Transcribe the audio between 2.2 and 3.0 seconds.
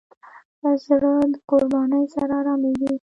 آرامېږي.